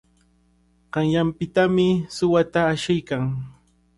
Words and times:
Qanyanpitami 0.93 1.87
suwata 2.15 2.59
ashiykan. 2.73 3.23